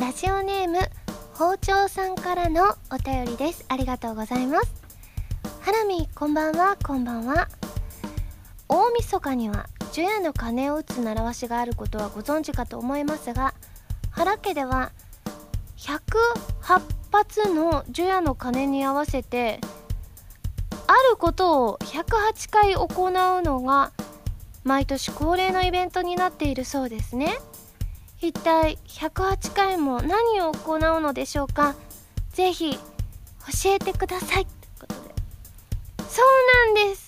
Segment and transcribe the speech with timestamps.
[0.00, 0.78] ラジオネーム
[1.34, 3.64] 包丁さんからのお便りです。
[3.68, 4.72] ありがとうございます。
[5.60, 6.76] ハラミこんばんは。
[6.80, 7.48] こんばんは。
[8.68, 13.54] 大晦日には除夜の鐘を打つ習わしがあることはご存知かと思いますが
[14.12, 14.92] 原家では
[15.76, 16.14] 108
[17.10, 19.60] 発の除夜の鐘に合わせて
[20.86, 22.84] あることを108回行
[23.38, 23.90] うのが
[24.62, 27.36] 毎年恒例のイベントになっているそうですね。
[28.20, 31.74] 一体108回も何を行うのでしょうか？
[32.32, 32.80] ぜひ教
[33.66, 34.44] えてください。
[34.46, 34.50] という
[34.80, 35.14] ことで
[36.08, 36.26] そう
[36.66, 37.06] なんです。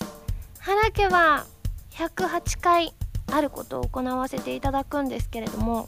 [0.59, 1.45] 原家は
[1.91, 2.93] 108回
[3.31, 5.85] あることを行わせていただくんですけれども。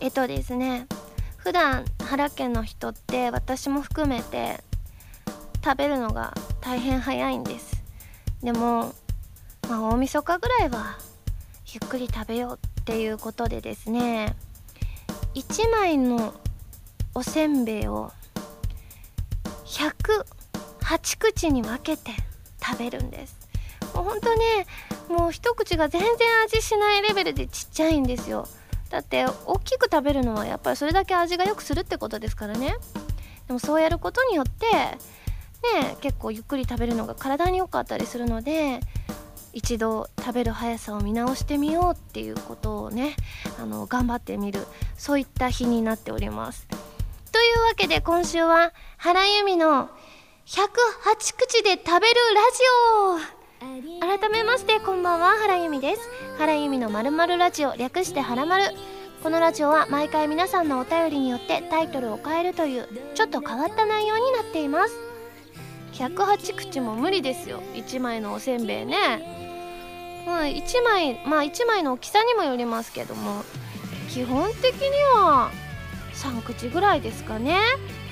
[0.00, 0.86] えっとですね
[1.36, 4.62] 普段原家の人って私も含めて
[5.64, 7.82] 食べるのが大変早いんです。
[8.42, 8.94] でも
[9.68, 10.98] まあ大晦日ぐらいは
[11.66, 12.58] ゆっくり食べよう。
[12.88, 14.34] っていうことでですね
[15.34, 16.32] 1枚の
[17.14, 18.10] おせんべいを
[19.66, 22.12] 108口に分けて
[22.64, 23.36] 食べるんです。
[23.94, 24.66] もうほんとね
[25.10, 26.10] もう一口が全然
[26.46, 28.48] 味しないレベルでちっちゃいんですよ。
[28.88, 32.74] だって大きく食べるのはやっぱりそれだけ味が良くするってことですからね。
[33.48, 34.66] でもそうやることによって
[35.76, 38.80] ね結構ゆっくり食べるのが体に良かったりするので
[39.52, 43.16] 一度食べる速さを見直してみようっていうことをね
[43.60, 46.66] あの頑張ってみるそういった日になっております。
[47.32, 49.88] というわけで今週は原由美の
[50.46, 50.68] 108
[51.36, 52.40] 口で食べるラ
[53.20, 53.38] ジオ
[54.00, 56.08] 改めましてこんばんは原由美です。
[56.38, 58.64] 原由美のまるまるラジオ略してはらまる
[59.22, 64.94] このラジオは毎回皆さんのお便りによってタイトルを変えるというちょっと変わった内容になっています。
[65.94, 67.60] 108口も無理ですよ。
[67.74, 69.37] 1枚のおせんべいね。
[70.28, 73.44] うん、1枚まあ1枚の大きさにもよりますけども
[74.10, 75.50] 基本的には
[76.14, 77.58] 3口ぐらいですかね。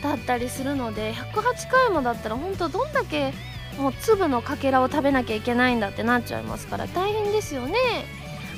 [0.03, 3.33] だったりするので108回もだったら本当どんだけ
[3.79, 7.77] もう粒のかけらを食べなきゃいけないんだってなっちゃいますから大変ですよね。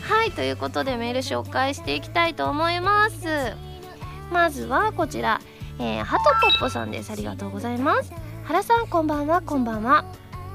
[0.03, 3.55] はいということでメール紹介していきたいと思います。
[4.31, 5.41] まずはこちら、
[5.79, 7.11] えー、ハトポッポさんです。
[7.11, 8.13] ありがとうございます。
[8.45, 10.05] 原さんこんばんはこんばんは。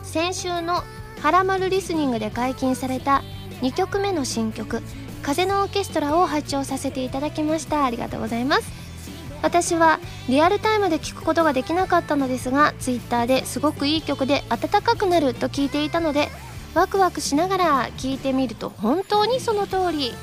[0.04, 0.84] 先週の
[1.24, 3.24] ハラマルリスニングで解禁された
[3.62, 4.84] 2曲目の新曲
[5.24, 7.86] 「風のオーケストラ」を拝聴させていただきました。
[7.86, 8.64] ありがとうございます。
[9.42, 16.28] 私はリアルタイムで聴くことができなかったのですが Twitter ですごくいい曲で温かくなると聞いていたので
[16.74, 20.14] ワクワクしながら聴いてみると本当にその通り。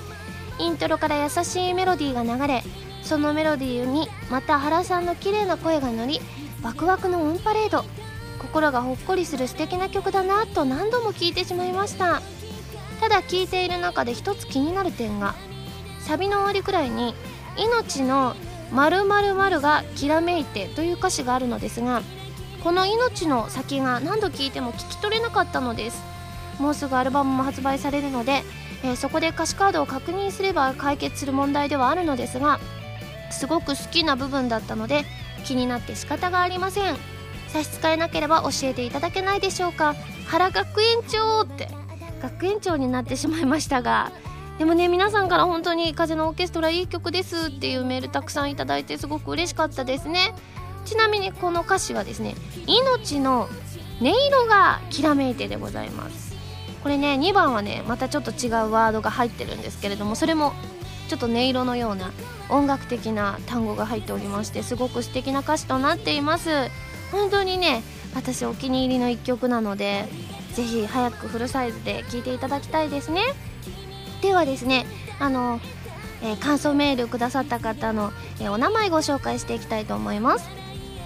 [0.58, 2.62] イントロから優しいメロディーが流れ
[3.02, 6.20] そのメロディーにまた原さんの綺麗な声が乗り
[6.62, 7.86] ワクワクのオンパレード。
[8.40, 12.22] 心がほっこりする素敵な曲だなと何度も聴いてしまいました。
[13.00, 15.34] ただ聴いている中で一つ気になる点が
[16.00, 17.14] サビの終わりくらいに
[17.56, 18.34] 「命の
[18.72, 22.02] 〇〇〇がきらめいて」という歌詞があるのですが
[22.62, 26.02] この命の先が何度聴いても聞き取れなかったのです。
[26.58, 28.44] もうすぐアルバムも発売されるので、
[28.82, 32.60] えー、そこで歌詞カードを確認すれば解決する問題ではあるのですが
[33.30, 35.06] すごく好きな部分だったので
[35.44, 37.19] 気になって仕方がありません。
[37.52, 39.94] 差し支えなければ教えていただけないでしょうか。
[40.26, 41.68] 原学園長って。
[42.22, 44.12] 学園長になってしまいましたが。
[44.58, 50.34] でもね皆さんから本当に「風のオーケストラいい曲です」っていうメールたくさんいただいてすごく嬉しかったですね。
[50.84, 52.34] ちなみにこの歌詞はですね
[52.68, 53.48] 「命の
[54.02, 56.34] 音色がきらめいて」でございます。
[56.82, 60.52] これね2番はねまたちょっと違うワードが入ってるんですけれどもそれも
[61.08, 62.10] ちょっと音色のような
[62.50, 66.50] 音楽的な単語が入っておりましてすごく素敵な歌詞となっています。
[67.12, 67.82] 本当にね
[68.14, 70.06] 私お気に入りの一曲なので
[70.54, 73.22] ぜひ早くフルサイズで聴いていただきたいですね。
[74.20, 74.84] ではですね
[75.18, 75.60] あの、
[76.22, 80.48] えー、感想メールくださった方の、えー、お名前ご紹介していきたいと思います。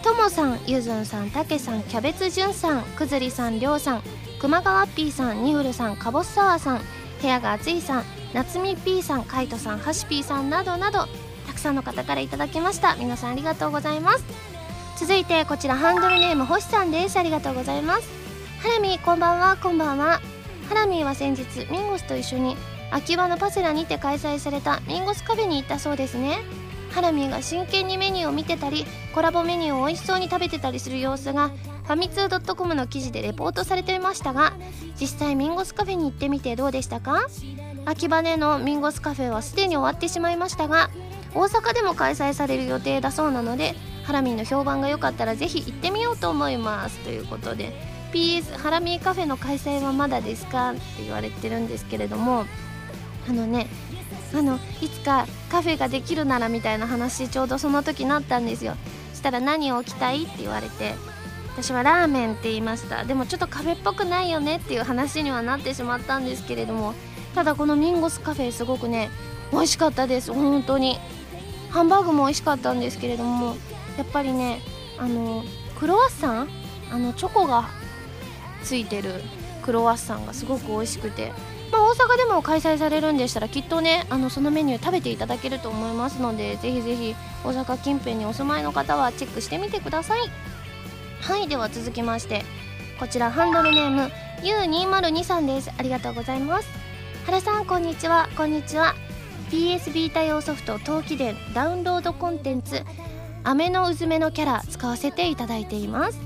[0.02, 4.02] ともさんゆずんさんたけさんキャベツじゅんさんくずりさんりょうさん
[4.38, 6.80] 熊川 P さんにふるさんかぼすさわさん
[7.22, 8.04] 部屋が暑いさん
[8.34, 11.06] なつみ P さんかいとさんはし P さんなどなど
[11.46, 12.96] たくさんの方からいただきました。
[12.96, 14.53] 皆さんありがとうございます。
[14.96, 17.18] 続いてこちらハンドルネーム星さんです。
[17.18, 18.08] ありがとうございます。
[18.62, 19.56] ハラミこんばんは。
[19.56, 20.20] こんばんは。
[20.68, 22.56] ハラミーは先日ミンゴスと一緒に
[22.90, 26.38] 秋葉のパセラにて開催されたミンゴスカフェに行ったそうですね。
[26.92, 34.52] ハラミーが真剣にメニューを見てたりコラボメニューを美味しそうに食べてたりする様子がファミツー .com の記事でレポートされていましたが
[34.98, 37.26] 実際ミンゴスカフェに行ってみてどうでしたか？
[37.84, 40.88] 秋葉でのミンゴスカフェはすでに終わってしまいましたが
[41.34, 46.98] 大阪でも開催される予定だそうなのでハラミーの評判が良かったらぜひ行ってみようと思います。
[46.98, 47.72] ということで
[48.12, 52.44] PS ハラミーカフェの開催はまだですかって言われてるんですけれども
[53.28, 53.66] あのね
[54.32, 58.76] あのいつかカフェができるならみたいな話ちょうどその時なったんですよ。
[59.12, 60.94] そしたら何を置きたいって言われて
[61.56, 63.04] 私はラーメンって言いました。
[63.04, 66.94] でもちょっとカフェっぽくないよねっていう話にはなってしまったんですけれども
[67.34, 69.08] ただこのミンゴスカフェすごくね
[69.50, 70.32] 美味しかったです。
[70.32, 70.98] 本当に。
[71.70, 73.56] ハンバーグも美味しかったんですけれども
[73.96, 74.60] やっぱりね
[74.98, 75.44] あの
[75.78, 76.48] クロワッサン？
[76.90, 77.68] あのチョコが
[78.62, 79.12] ついてる
[79.62, 81.32] クロワッサンがすごく美味しくて、
[81.72, 90.20] まあ、大阪でも開催されるんでしたらきっとねあのそのメニュー食べていただけると思いますのでぜひぜひ大阪近辺にお住まいの方はチェックしてみてください。
[91.20, 92.44] はいでは続きまして
[93.00, 94.10] こちらハンドルネーム
[94.42, 95.70] U202 さんです。
[95.76, 96.68] ありがとうございます。
[97.26, 98.28] 原さんこんにちは。
[98.36, 98.94] こんにちは。
[99.50, 102.82] PS ビータ用ソフト陶器伝ダウンロードコンテンツ
[103.44, 106.18] 飴のうずめのキャラ使わせていただいています。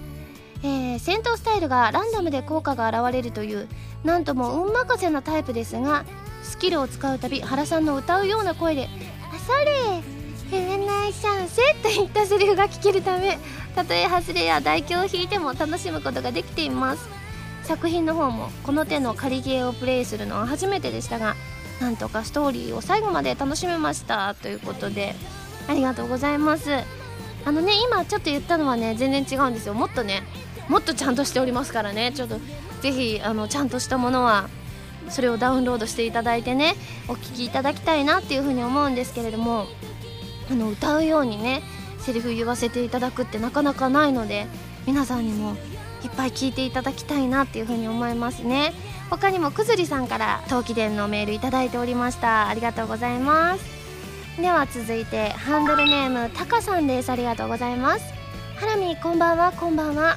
[0.63, 3.69] えー、戦闘スタイルがランダムで効果が現れるという
[4.03, 6.05] なんとも運任せなタイプですが
[6.43, 8.89] スキルを使うたび原さんの歌うような声で
[9.33, 10.03] 「あそれ
[10.51, 13.39] フルナイシャンセ」といったセリフが聞けるため
[13.77, 17.09] たとえ外れや代表を弾いても楽しむことができています。
[17.63, 21.37] 作品の方もこの手の仮ゲーをプレイするのは初めてでしたが
[21.81, 25.15] なんとかストーリーを最後まで楽しめましたということで
[25.69, 26.98] ありがとうございます。
[27.49, 29.73] あのね今ちょっと言ったのはね全然違うんですよ。
[29.73, 30.23] もっとね
[30.69, 32.13] もっとちゃんとしておりますからね。
[32.15, 32.39] ちょっと
[32.83, 34.51] ぜひあのちゃんとしたものは
[35.09, 36.75] それをダウンロードしていただいてね
[37.09, 39.67] お聴きいただきたいなっていうふうに思うんですけれども
[40.51, 41.63] あの歌うようにね
[42.01, 44.47] セリフ言わせていただくってなかなかないので
[44.87, 45.57] 皆さんにも
[46.05, 48.75] いっぱい聞いていただきたいなっていうふうに思いますね。
[49.09, 52.49] 他にもくずりさんから陶器伝のメールいただいておりました。
[52.49, 53.78] ありがとうございます。
[54.41, 57.11] では続いてハンドルネームたかさんです。
[57.11, 58.15] ありがとうございます。
[58.55, 60.17] ハラミこんばんはこんばんは。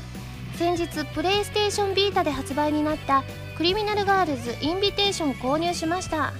[0.57, 3.23] 先日プレイステーションビータで発売になった
[3.57, 6.33] クリミナルガールズインビテーション購入しました。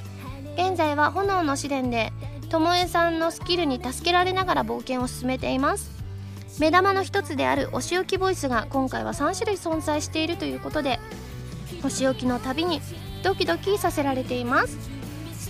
[0.55, 2.13] 現在は炎の試練で
[2.49, 5.89] ともえさんのスキルに助けられながら冒険を進めています。
[6.59, 10.99] 目玉の一つであるお仕置きボイスが今回は3種類存在しているということで
[11.83, 12.79] お仕置きのたびに
[13.23, 15.00] ドキドキさせられています。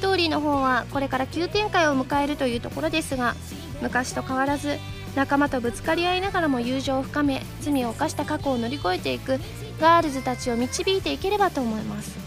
[0.02, 3.36] ストーリーの方はこれから急展開を迎えるというところですが
[3.84, 4.80] 昔と変わらず
[5.16, 9.38] 仲間とぶつかり合いながらも友情を深め罪を犯した過去を乗り越えていく
[9.80, 12.18] ガールズたちを導いていければと思います。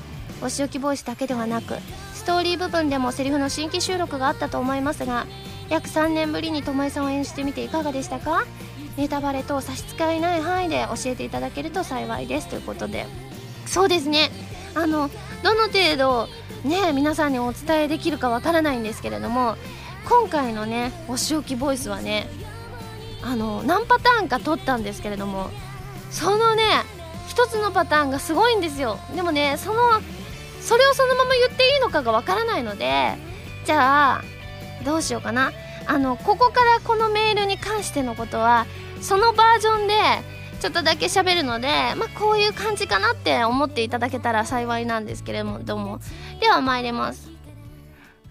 [0.41, 1.75] お仕置きボイスだけではなく
[2.13, 5.27] ストーリー部分でもセリフの新規収録があったと思いますが
[5.69, 8.45] 約3年ぶりに巴さんを演じてみていかがでしたか？
[8.97, 12.47] ネタバレと差し支えない範囲で教えていただけると幸いです。
[12.47, 13.07] ということで。
[13.67, 14.31] そうですね。
[14.75, 15.11] あの
[15.43, 16.29] どの程度
[16.65, 19.57] ね皆さんにお伝えできるかわからないんですけれども
[20.09, 22.27] 今回のねお仕置きボイスはね
[23.23, 25.51] あの何パターンか撮ったんですけれども
[26.11, 26.63] そのね
[27.29, 28.99] 一つのパターンがすごいんですよ。
[29.17, 29.81] でもねその
[30.61, 33.17] それをそのまま言っていいのかがわからないので
[33.65, 34.25] じゃあ
[34.85, 35.53] どうしようかな。
[35.87, 38.67] あのここからこのメールに関してのことは
[39.03, 39.95] そのバージョンで
[40.65, 46.01] ちょっとだけ喋るので、まあ、こういう感じかなって思っていただけたら幸いなんですけれどもどうも。
[46.41, 47.29] では参ります。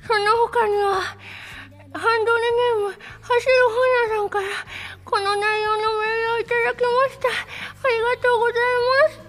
[0.08, 3.02] その他にはハンドルネーム走る
[4.10, 4.48] 本屋さんから
[5.06, 7.28] この内容のメールをいただきました。
[7.28, 8.56] ありがとうござい
[9.10, 9.20] ます。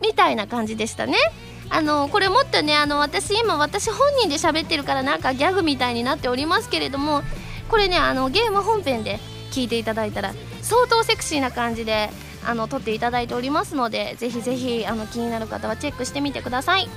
[0.00, 1.16] みたいな感じでしたね。
[1.68, 7.22] あのこれもっとねあの私今私本人で喋ってるからなんかギャグみたいになっておりますけれども
[7.68, 9.18] これねあのゲーム本編で
[9.50, 12.08] 聞いていただいたら相当セクシーな感じで
[12.44, 16.88] あの撮っていただいておりますのでぜひぜひあの気になる方はチェックしてみてください。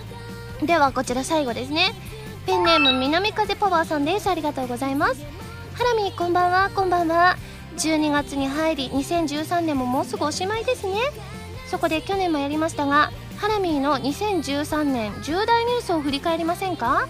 [0.63, 1.93] ではこちら最後ですね。
[2.45, 4.29] ペンネーム南風パワーさんです。
[4.29, 5.15] ありがとうございます。
[5.73, 6.69] ハラミこんばんは。
[6.73, 7.37] こんばんは。
[7.77, 10.93] 12月に入り2013年ももうすぐおしまいですね。
[11.67, 17.07] そこで去年もやりましたがハラミーの2013年重大ニュースを振り返りませんか？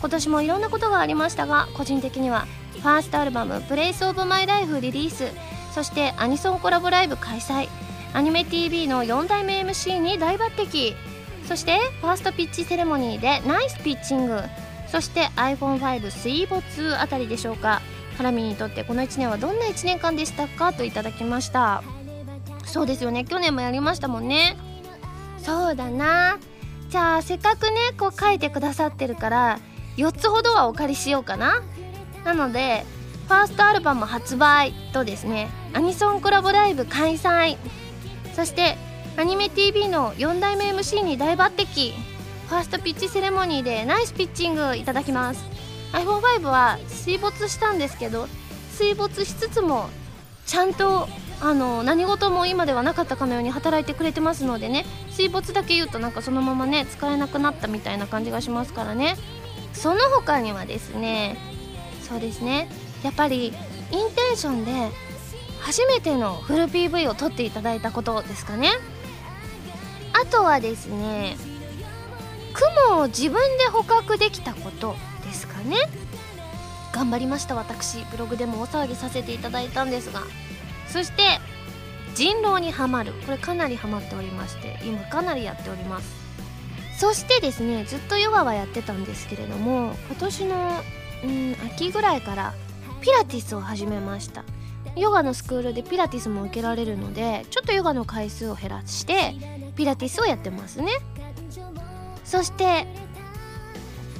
[0.00, 5.28] 今年もいろんなことがありましたが個人的にはファーストアルバム「Place of my life」リリース。
[5.74, 7.68] そしてアニソンコラボライブ開催。
[8.12, 10.94] アニメ TV の4代目 MC に大抜擢。
[11.46, 14.40] そしてファーストピッチセレモニーでナイスピッチング。
[14.88, 17.80] そして iPhone5 水没あたりでしょうか。
[18.16, 20.72] はらみーにとってこの1年はどんな1年間でしたか？
[20.72, 21.82] といただきました。
[22.64, 23.24] そうですよね。
[23.24, 24.56] 去年もやりましたもんね。
[25.38, 26.38] そうだな。
[26.88, 29.60] じゃあせっかくねこう書いてくださってるから
[29.96, 31.62] 4つほどはお借りしようかな。
[32.24, 32.84] なので
[33.30, 37.58] ファーストアルバム発売とですねアニソンコラボライブ開催。
[38.34, 38.76] そして
[39.16, 41.92] アニメ TV の4代目 MC に大抜擢。
[42.48, 45.44] ファーストピッチセレモニーでナイスピッチングいただきます。
[45.92, 48.26] iPhone5 は水没したんですけど
[48.72, 49.88] 水没しつつも
[50.46, 51.08] ちゃんと
[51.40, 59.14] あの何事も今ではなかったかのように働いてくれてますのでね水没だけ言うとなんかそのままね使えなくなったみたいな感じがしますからね。
[59.72, 61.36] その他にはですね
[62.02, 62.68] そうですね。
[63.02, 64.72] やっぱりインテンションで
[65.60, 68.70] 初めてのフル PV を撮っていただいたことですかね。
[70.12, 71.36] あとはですね
[72.52, 75.76] 雲を自分で捕獲できたことですかね。
[76.92, 77.54] 頑張りました。
[77.54, 80.22] 私ブログでも大騒ぎさせていただいたんですが。
[80.88, 81.22] そして
[82.14, 83.12] 人狼にはまる。
[83.24, 86.20] これかなりハマっておりまして今かなりやっております。
[86.98, 90.82] そしてですねずっとヨガはやってたんですけれども今年の
[91.24, 92.54] うん秋ぐらいから
[93.00, 94.44] ピラティスを始めました。
[94.96, 99.34] ヨガのスクールでピラティスも受けられるのでちょっとヨガの回数を減らして
[99.76, 100.92] ピラティスをやってますね。
[102.24, 102.86] そして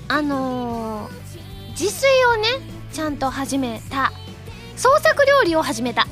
[0.09, 2.49] あのー、自炊をね
[2.93, 4.13] ちゃんと始めた。
[4.77, 6.07] 創作料理を始めた。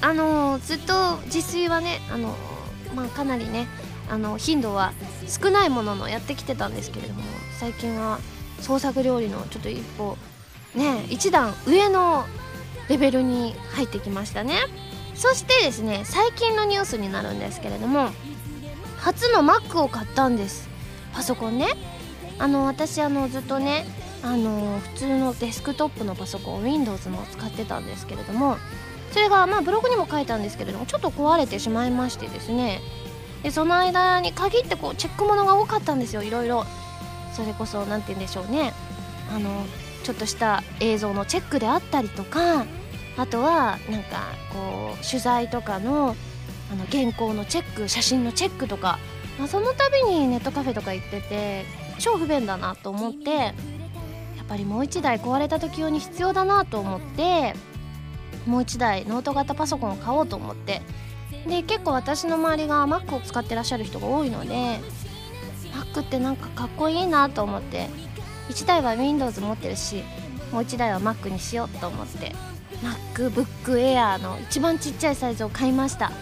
[0.00, 3.66] あのー、ずっと自炊はねあのー、まあかなりね
[4.08, 4.92] あの頻度は
[5.26, 7.22] 少ないもののやってきてたんですけれども
[7.58, 8.20] 最近は
[8.60, 10.16] 創作料理のちょっと一歩
[10.76, 12.24] ね一段上の
[12.88, 14.54] レベルに入ってきましたね。
[15.14, 18.10] そしてですね最近のニュースになるんですけれども
[18.98, 20.68] 初の Mac を買ったんです。
[21.14, 21.68] パソコンね。
[22.38, 23.86] あの私あのずっとね
[24.22, 28.58] あの普通のデスクトップのパソコン Windows も使ってたんですけれども
[29.12, 32.80] それがまあブログにも書いたんですけれどもちょっと壊れてしまいましてですね。
[33.42, 36.66] でその間に限ってこうチェックものが多かったんですよいろいろ。
[37.32, 38.74] それこそ何て言うんでしょうね。
[39.34, 39.64] あの
[40.06, 42.64] ちょっとした映像のチェックであったりとか
[43.16, 46.14] あとはなんかこう取材とかの
[46.70, 49.00] あの原稿のチェック写真のチェックとか、
[49.36, 51.64] まあ、その度にネットカフェとか行ってて
[51.98, 57.54] 超不便だなと思ってやっぱりもう1台壊れた時用に必要だなと思って
[58.46, 60.82] もう1台ノート型パソコンを買おうと思って
[61.48, 64.78] で結構私の周りが Mac を使ってらっしゃる人が多いので
[65.72, 67.88] Mac ってなんかかっこいいなと思って
[68.48, 70.02] 1台は Windows 持ってるし
[70.52, 72.32] もう1台は Mac にしようと思って
[73.14, 76.12] MacBook Air の一番ちっちゃいサイズを買いました。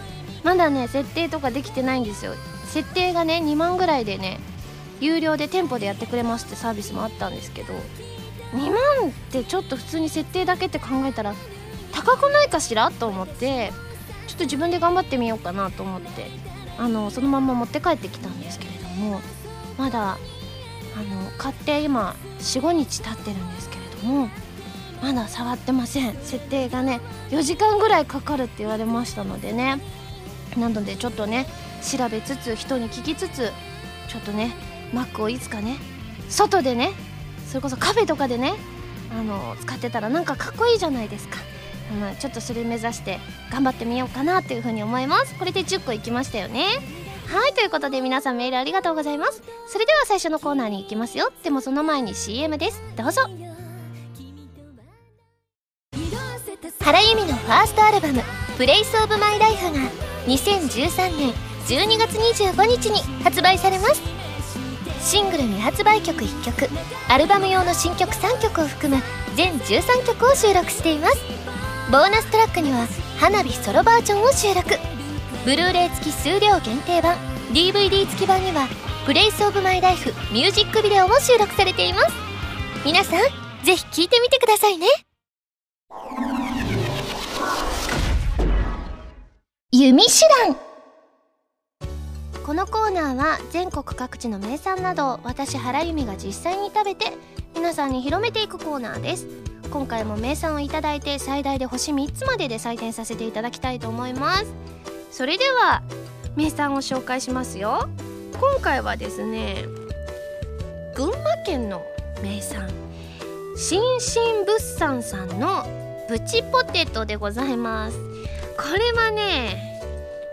[0.43, 2.33] まだね設定とかできてないんですよ。
[2.67, 4.39] 設定がね2万ぐらいでね
[4.99, 7.73] 有料で店舗でやってくれますってサービスもあったんですけど
[8.53, 11.33] 2万ってちょっと普通に設定だけって考えたら
[11.91, 13.71] 高くないかしらと思って
[14.27, 16.29] ちょっと自分で頑張ってみようかなと思って
[16.77, 19.21] あのそのまま持って帰ってきたんですけれども
[19.77, 20.17] まだ
[20.97, 24.29] あの買って今45日経ってるんですけれども
[25.01, 26.15] まだ触ってません。
[26.23, 29.81] 設定がね4時間ぐらいかかるって言われましたのでね。
[30.57, 31.47] なのでちょっとね
[31.81, 33.51] 調べつつ人に聞きつつ
[34.07, 34.53] ちょっとね
[34.93, 35.75] Mac をいつかね
[36.29, 36.93] 外でね
[37.47, 38.53] それこそカフェとかでね
[39.11, 41.37] あの使ってたらなんかかっこいいじゃないですか。
[41.99, 43.19] まあ、ちょっとそれ目指して
[43.51, 45.35] 頑張ってみようかなっていうふうに思います。
[45.35, 46.65] これで10個いきましたよね。
[47.27, 49.41] はいということで皆さんメールありがとうございます。
[49.67, 51.31] それでは最初のコーナーに行きますよ。
[51.43, 52.81] でもその前に CM です。
[52.95, 53.21] どうぞ。
[56.81, 58.21] 原由実のファーストアルバム
[58.57, 59.79] 「Place of My Life が
[60.27, 61.33] 2013年
[61.67, 64.01] 12月25日に発売されます。
[65.01, 66.69] シングル未発売曲1曲
[67.09, 69.01] アルバム用の新曲3曲を含む
[69.35, 71.17] 全13曲を収録しています。
[71.91, 72.87] ボーナストラックには
[73.19, 74.94] 花火ソロバージョンを収録。
[75.45, 77.15] ブルーレイ付き数量限定版
[77.53, 78.67] DVD 付き版には
[79.05, 82.07] 「Place of My Life ミュージックビデオも収録されています。
[82.83, 83.19] 皆さん
[83.63, 84.87] ぜひ聴いてみてくださいね。
[89.71, 90.11] 弓手
[90.47, 90.55] 段。
[92.43, 97.13] このコーナーは全国各地の名産など私原由美が実際に食べて
[97.53, 99.27] 皆さんに広めていくコーナーです。
[99.69, 104.74] 今回も名産を頂いて最大で星3つまでで採点させていただきたいと思います。
[105.15, 105.81] それでは
[106.35, 107.87] 名産を紹介しますよ。
[108.33, 109.63] 今回はですね
[110.93, 111.85] 群馬県の
[112.21, 112.69] 名産
[113.55, 115.65] 新進物産さんの
[116.09, 117.97] プチポテトでございます。
[118.57, 119.79] これはね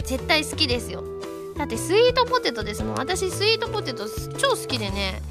[0.04, 1.04] 絶対好きですよ。
[1.56, 2.96] だってスイートポテトですもん。
[2.96, 5.22] 私スイートポテト超好きでね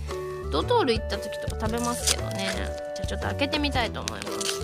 [0.50, 2.48] ドトール行った時とか食べますけどね。
[2.96, 4.61] じゃあちょっと開けてみたいと思います。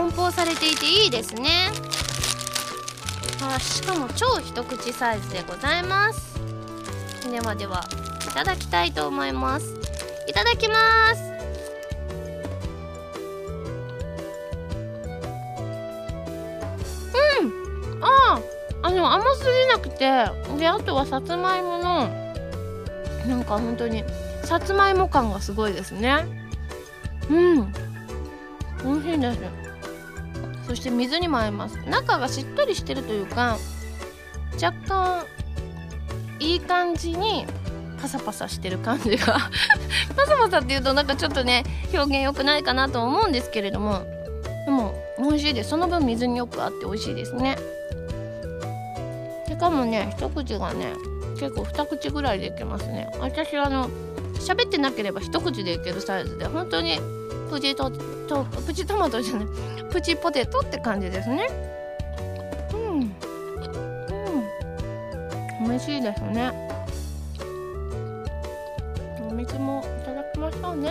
[0.00, 1.68] 梱包されていていいですね。
[3.42, 6.40] あしかも超一口サイズでございます。
[7.30, 7.84] ではでは
[8.24, 9.74] いただきたいと思います。
[10.26, 10.74] いただきま
[11.14, 11.22] す。
[17.42, 18.02] うん。
[18.02, 18.40] あ
[18.82, 19.98] ああの甘すぎなくて
[20.58, 22.08] であとはさつまいもの
[23.26, 24.02] なんか本当に
[24.44, 26.24] さつまいも感がすごいですね。
[27.28, 27.72] うん。
[28.82, 29.69] 美味しいです。
[30.70, 31.74] そして水にも合います。
[31.88, 33.58] 中がしっとりしてるというか
[34.54, 35.24] 若干
[36.38, 37.44] いい感じに
[38.00, 39.50] パサパサしてる感じが
[40.16, 44.04] パサパサっていうとなんかちょっとね表現良くないかなと思うんですけれども
[44.64, 45.70] でも美味しいです。
[45.70, 47.58] その分水によく合って美味しいですね。
[49.48, 50.92] しかもね一口がね
[51.34, 53.10] 結構二口ぐらいでいけますね。
[53.18, 53.90] 私あの
[54.34, 57.00] 喋ってなければ一口でいけるサイズで本当に
[57.50, 59.46] プチトとプチトマトじゃない。
[59.90, 61.46] プチポテトって感じですね。
[62.72, 63.00] うん。
[63.00, 63.04] う
[65.64, 65.68] ん。
[65.68, 66.70] 美味しいですね。
[69.30, 70.90] お水もいただきましょうね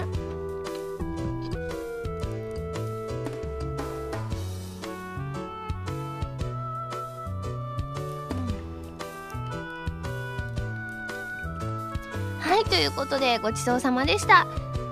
[12.40, 14.48] はいということでごちそうさまでした。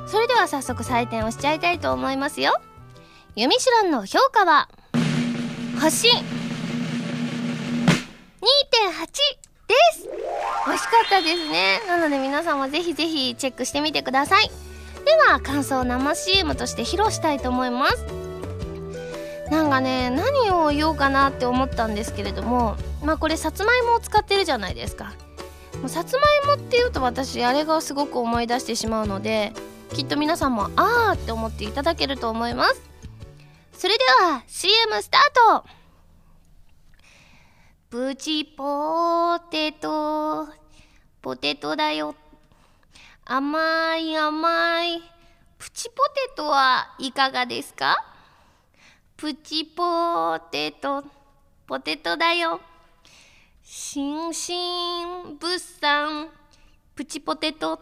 [0.08, 2.60] それでは早速採点をしちゃいたいと思いますよ。
[3.36, 4.70] ユミシュランの評価は
[5.82, 6.18] 星2.8
[9.68, 10.08] です。
[10.66, 11.82] 美味しかったですね。
[11.88, 14.50] なので皆さんもぜひぜひチェックしてみてください。
[15.06, 18.06] では感想を生 CM として披露したいと思います。
[19.52, 25.14] なんかね何を言おうかなって思ったんですけれどもまあこれさつまいもを使ってるじゃないですか。
[25.82, 29.54] もうさつまいもっていうと私あれがすごく思い出してしまうので
[29.94, 32.82] きっと皆さんもあーって思っていただけると思います。
[33.74, 35.22] それでは CM スター
[35.64, 35.66] ト。
[37.90, 40.48] プチポテト。
[41.22, 42.16] ポテトだよ。
[43.26, 45.02] 甘い甘い。
[45.58, 47.98] プチポテトはいかがですか？
[49.16, 51.04] プチポテト。
[51.66, 52.62] ポテトだよ。
[53.64, 54.54] しんし
[55.04, 56.30] ん物産。
[56.94, 57.80] プチポテト。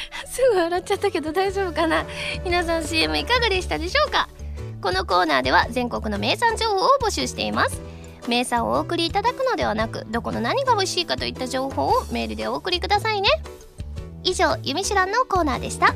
[0.26, 2.04] すぐ笑っちゃったけど大丈夫かな？
[2.44, 4.28] 皆さん CM いかがでしたでしょうか？
[4.80, 7.80] このコーナーでは全国の名産情報を募集しています。
[8.28, 13.28] 名産をお送りいただくのではなくどこの何が美味しいかといった情報をメールでお送りくださいね。
[14.22, 15.94] 以上「ゆみしらん」のコーナーでした。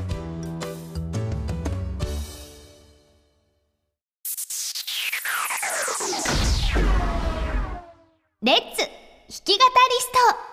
[8.42, 8.78] レッツ！
[8.78, 8.88] 弾
[9.44, 10.51] き語りスト！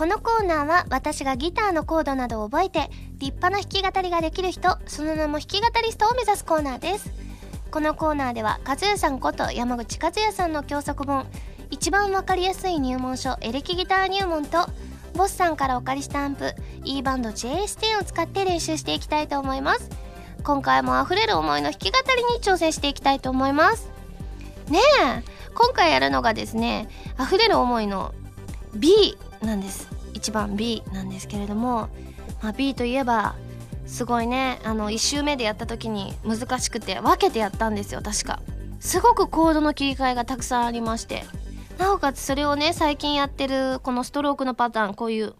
[0.00, 7.12] このコーナーは私がギターのコードなどを覚えて立派な弾き語りができる人その名も弾き語りストを目指すコーナーです。
[7.70, 11.26] このコーナーでは和也さんこと山口和也さんの教則本
[11.70, 14.68] 一番わかりやすい入門書エレキギター入門と
[15.16, 19.90] ボスさんからお借りしたアンプ E バンド JS10 を使って練習していきたいと思います。
[20.42, 23.90] 今回も溢れる思いの弾き語りに挑戦していきたいと思います。
[24.70, 25.22] ねえ
[25.54, 26.88] 今回やるのがですね
[27.20, 28.14] 溢れる思いの
[28.74, 29.88] B なんです。
[30.14, 31.88] 1番 B なんですけれども、
[32.42, 33.34] まあ、B といえば
[33.86, 38.40] すごいねあの1周目でやった時に難しくて分けてやったんですよ確か。
[38.80, 41.24] すごくコードの切り替えがたくさんありまして。
[41.78, 45.30] なおかつそれをね最近やってるこのストロークのパターンこういう。
[45.30, 45.32] っ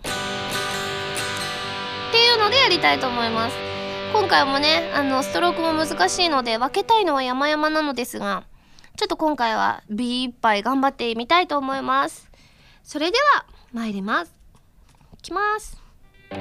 [2.13, 3.57] ていうのでやりたいと思います。
[4.13, 8.43] 今回もねあのストロークも難しいので分けたいのは山々なのですが
[8.97, 12.31] ちょっと今回は B 一杯頑張ってみたいと思います。
[12.83, 14.35] それでは参ります。
[15.15, 15.81] いきます。
[16.33, 16.39] 一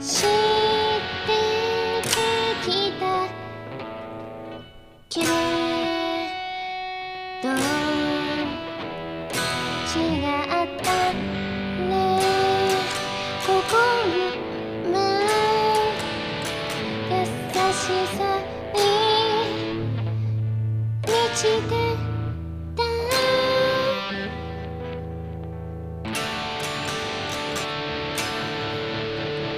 [0.00, 0.22] し
[1.26, 1.32] て
[2.62, 2.68] き
[3.00, 3.02] た
[5.08, 5.26] けれ
[7.42, 8.03] ど。
[21.44, 21.74] 満ちて
[22.74, 22.82] た。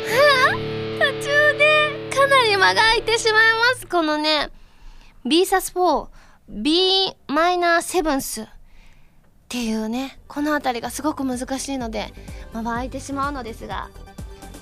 [0.04, 0.54] はあ？
[0.98, 3.86] 途中でかなり間が空いてしまいます。
[3.86, 4.50] このね
[5.24, 6.08] B サス4
[6.48, 8.46] B マイナーセブンスっ
[9.48, 12.12] ていうねこの辺りがすごく難しいので
[12.52, 13.90] 間が空いてしまうのですが。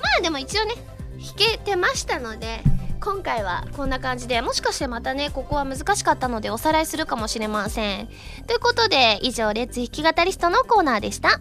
[0.02, 0.74] まあでも一応ね
[1.18, 2.60] 弾けてましたので
[3.04, 8.08] 今回はこんな感じでもしかしてまたねここは難しかったのでおさらいするかもしれません。
[8.46, 11.40] ということで以上レッツ弾き語りストのコーナーでした。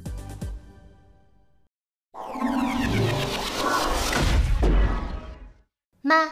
[6.04, 6.32] まる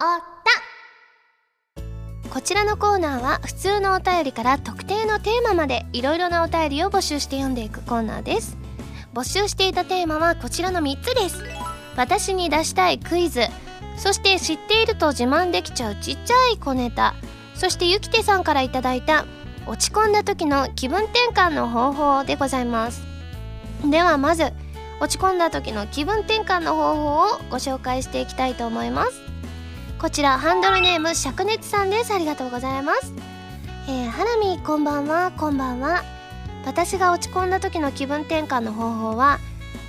[0.00, 0.04] お
[1.78, 2.28] た。
[2.28, 8.58] こちらのコーナーは普通のお便りから特定のテーマまでいろいろなお便りを募集して読んでいくコーナーです。
[9.14, 11.44] 募集していたテーマはこちらの3つです。
[11.96, 13.42] 私に出したいクイズ
[14.00, 17.14] そして知っていると自慢できちゃうちっちゃい小ネタ。
[17.54, 19.26] そしてゆきてさんからいただいた
[19.66, 23.02] 落ち込んだ時の気分転換の方法でございます。
[23.84, 24.54] ではまず
[25.00, 29.20] 落ち込んだ時の気分転換の方法をご紹介していきたいと思います。
[29.98, 32.14] こちらハンドルネーム灼熱さんです。
[32.14, 33.12] ありがとうございます。
[33.86, 36.04] えー、ハラミこんばんはこんばんは。
[36.64, 39.38] 私が落ち込んだ時の気分転換の方法は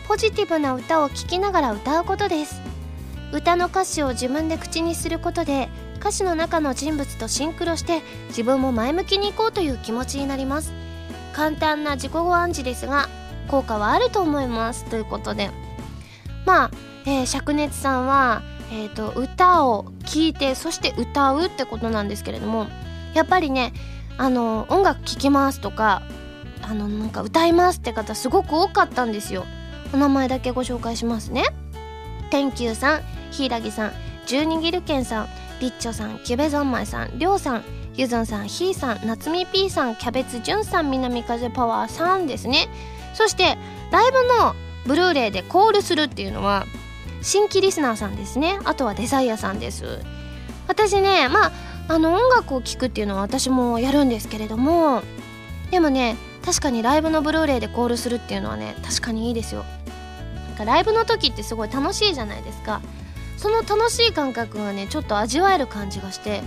[0.06, 2.60] ポジティブな歌を聴きながら歌うことです。
[3.32, 10.74] 歌の歌詞を自分で口にすることで歌詞の中の人物とシンクロして自分も前向きに行こうという気持ちになります。
[11.34, 13.08] 簡単な自己暗示ですが
[13.48, 14.86] 効果はあると思います。
[14.86, 15.52] ということで。
[16.46, 16.72] まあ、
[17.06, 18.42] えー、灼熱さんは、
[18.72, 22.68] えーと、歌を聴いてそして歌うってことなんですけれども
[23.14, 23.74] やっぱりね
[24.18, 26.02] あの音楽聴きますとか
[26.64, 29.46] あのなんか歌いますって方すごく多かったんですよ。
[29.94, 31.44] お名前だけご紹介しますね。
[32.30, 33.21] 天球さん。
[33.32, 33.94] 柊さん
[34.26, 35.28] 十二ギルケンさん
[35.60, 37.64] リッチョさんキュベゾンマイさんりょうさん
[37.96, 42.70] ゆずんさんひーさん夏みぴーさんキャベツじゅんさん南風パワーさんですね。
[43.14, 43.58] そして
[43.92, 46.66] ライブのブルーレイでコールするっていうのは
[47.22, 48.60] 新規リスナーさんですね。
[48.64, 50.00] あとはデザイアさんです。
[50.68, 51.52] 私ねまあ
[51.90, 55.04] あの音楽を聴くっていうのは私もやるんですけれども
[55.70, 56.16] でもね
[56.46, 59.66] 確かにライブのブルーレイでコールするっていうのはね確かにいいですよ。
[60.48, 62.82] なんかライブの時ってすごい楽しいじゃないですか。
[63.42, 66.44] その楽しい感覚がねちょっと味わえる感じがして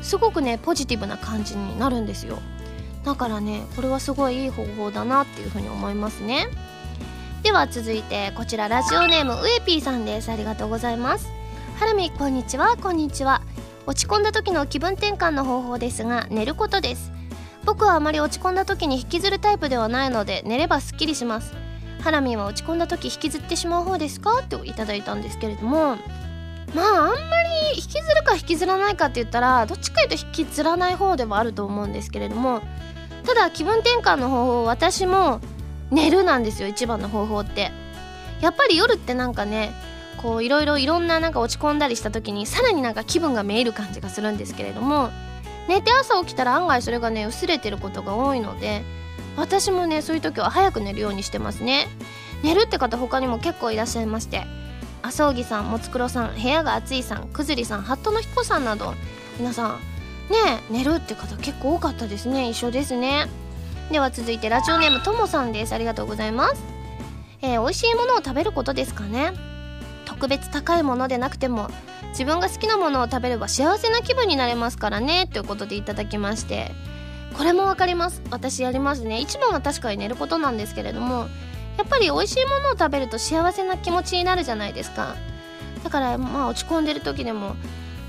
[0.00, 2.38] すごくねポジティブな感じになるんですよ。
[3.04, 6.48] だからねこれはすごいいい方法だなっていうふうに思いますね。
[7.42, 10.30] では続いてこちらラジオネームうえぴーさんです。
[10.30, 11.28] ありがとうございます。
[11.78, 12.78] ハラミこんにちは。
[12.78, 13.42] こんにちは。
[13.84, 17.12] 落ち込んだ時の気分転換の方法ですが寝ることです。
[17.66, 21.52] 僕はあまり落ち込んだ時に引きずるタイプではないので寝ればすっきりします。
[22.00, 24.38] ハラミは落ち込んだ時引きずってしまう方ですか？
[24.38, 25.98] っていただいたんですけれども
[26.74, 32.60] まああんまり引きずるか引きずらないかって言ったらどっちかいうと引きずらない方ではあると思うんですけれども
[33.24, 35.40] ただ気分転換の方法私も
[35.90, 37.72] 寝るなんですよ一番の方法って。
[38.40, 39.72] やっぱり夜ってなんかね
[40.18, 45.10] こういろいろいろんななんか落ち込んだりした時にさらになんか気分がめいる感じがするんですけれども
[45.68, 48.82] 寝て朝起きたら案外それがね薄れてることが多いので
[49.36, 51.88] 私もねそういう時は早く寝るようにしてますね。
[52.42, 54.46] 寝るって方他にも結構いらっしゃいまして
[55.02, 58.94] 麻生木さんもつくろさん部屋が暑いさんくずりさんハットの彦さんなど
[59.38, 59.78] 皆さん
[60.30, 62.48] ね寝るって方結構多かったですね。
[62.50, 63.26] 一緒ですね。
[63.90, 65.72] では続いてラジオネームともさんです。
[65.72, 66.62] ありがとうございます。
[67.40, 69.32] えー、美味しいものを食べることですかね。
[70.04, 71.70] 特別高いものでなくても
[72.10, 75.26] 自分が好きなものを食べれば幸せな気分になれますからね。
[75.32, 76.72] ということでいただきまして。
[77.36, 78.20] これも分かります。
[78.30, 79.20] 私やりますね。
[79.20, 81.28] 一番は確かに寝ることなんですけれども
[81.78, 85.14] やっぱり美味しいものを食べると幸せな気持ちになるじゃないですか。
[85.82, 87.54] だからまあ落ち込んでる時でも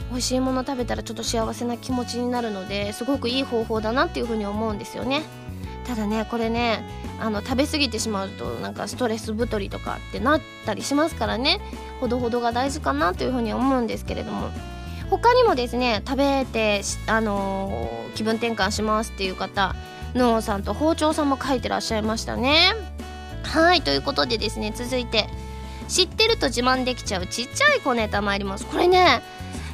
[0.09, 5.21] 美味しいもの食べたらちょっと幸せな気持ちになるのですごくいい方法だなっていうふうに思うんですよね。
[5.85, 6.83] ただねこれね
[7.19, 11.61] あの食べ過ぎてしまうとなんかストレス太りとかってなったりしますからね。
[11.99, 14.49] ほどほどが大事かなというふうに思うんですけれども。
[15.09, 19.75] 他にもですね食べて、あのー、気分転換しますっていう方
[20.13, 22.98] ノーさんと包丁さんも書いてらっしゃいましたね。
[23.53, 25.27] はいということでですね続いて
[25.87, 28.65] 知ってると自慢できちゃうちっちゃい小ネタ参ります。
[28.67, 29.21] これね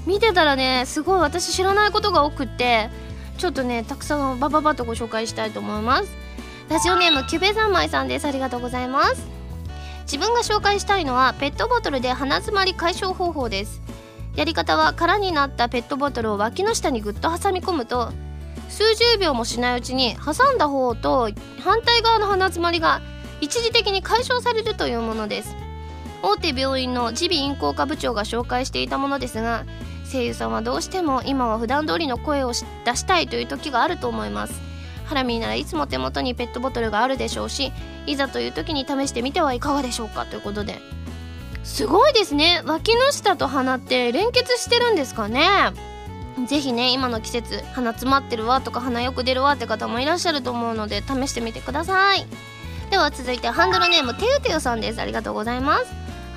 [0.05, 2.89] 見てたらねすごい私知らないことが多くって
[3.37, 6.09] ちょっとねたくさんバババとご紹介したいと思います。
[6.69, 8.25] ラジオネームキュベ三昧さんです。
[8.25, 9.27] ありがとうございます。
[10.03, 13.81] 自分が紹介したいのはペットボトルで鼻づまり解消方法です。
[14.35, 18.11] やり方は空になったペットボトルを脇の下にぐっと挟み込むと
[18.69, 21.29] 数十秒もしないうちに挟んだ方と
[21.61, 23.01] 反対側の鼻づまりが
[23.41, 25.55] 一時的に解消されるというものです。
[26.21, 29.63] 大手病院の耳鼻咽喉科部長が紹介していたものですが
[30.11, 34.53] 声優さんはどうしても今は普段通りの声を出したいという時があると思います。
[35.05, 37.71] ハラミーならいつも手元にペットボトルがあるでしょうし
[38.07, 40.79] いざという時に試してみてはいかがでしょうかということで。
[41.63, 42.61] すごいですね。
[42.65, 45.47] 脇の下と鼻って連結してるんですかね。
[46.47, 52.25] ぜひね今の季節鼻詰まってるわとか鼻よく出るわって方もいらっしゃると思うので試してみてください。
[52.89, 55.01] では続いてハンドルネームてゆてゆさんです。
[55.01, 55.85] ありがとうございます。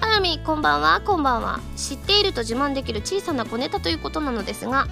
[0.00, 1.00] ハラミこんばんは。
[1.04, 1.60] こんばんは。
[1.76, 4.86] 知っていると自慢できる小さな小ネタということなのですが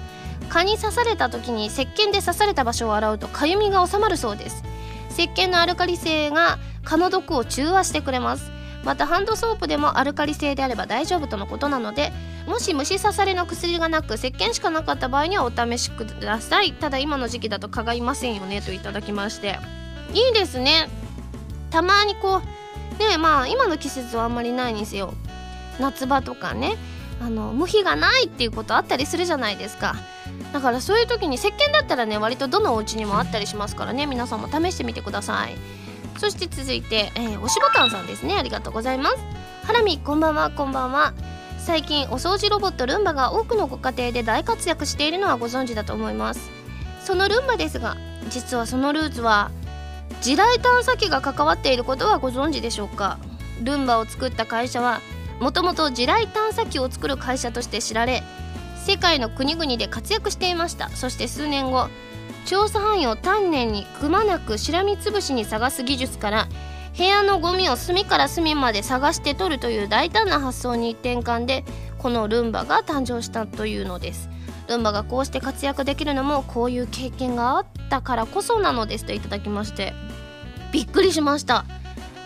[0.49, 4.63] 蚊に刺された時に石鹸で刺された場所を洗うとかゆみが収まるそうです。
[5.11, 8.51] 石鹸のアルカリ性が蚊の毒を中和してくれます。
[8.85, 12.13] またハンドソープでもアルカリ性であれば大丈夫とのことなので
[12.47, 16.73] もし虫刺されの薬がなく石鹸しかなかった場合にはお試しください。
[16.75, 19.59] ただ今の時期だと蚊がいませんよねといただきまして。
[20.13, 20.89] いいですね。
[21.77, 25.13] たまにこうねまあ今の季節はあんまりないんですよ
[25.79, 26.79] 夏場とかね
[27.21, 29.95] あの無比がないっていうことあったりするじゃないですか。
[30.55, 35.55] だからそういう時に石鹸だったらね割とどのお家にもあったりしますからね皆さんも試してみてください。
[36.17, 38.37] そして続いて、えー、おしぼたんさんですね。
[38.37, 39.17] ありがとうございます。
[39.65, 41.13] ハラミこんばんはこんばんは。
[41.59, 46.51] 最近お掃除ロボットルンバが多くのご家庭で大活躍しているのはご存知だと思います。
[47.05, 47.99] そのルンバですが
[48.31, 49.51] 実はそのルーツは
[50.21, 53.19] 地雷探査機が関わっていることはご存知でしょうか？
[53.63, 55.01] ルンバを作った会社は
[55.41, 58.23] もともと地雷探査機を作る会社として知られ
[58.85, 60.89] 世界の国々で活躍していました。
[60.91, 61.89] そして数年後
[62.45, 66.49] 調査範囲を丹念にくまなくしらみつぶしに探す技術から
[66.97, 71.65] 部屋のゴミを隅から隅まで探して取るという大胆な発想に転換で
[71.99, 74.31] このルンバが誕生したというのです。
[74.69, 79.95] ルンバがこうして活躍できるのもこういう経験があったからこそなのですといただきまして
[80.73, 81.65] びっくりしました。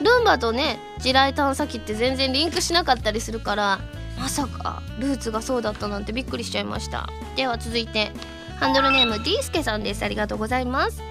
[0.00, 3.80] ルンバとね地雷探査機って全然リンクしなかったりするから
[4.18, 7.08] まさかルーツがそうだったなんてびっくりしちゃいました。
[7.36, 8.10] では続いて
[8.58, 10.02] ハンドルネーム D スケさんです。
[10.02, 11.02] ありがとうございます。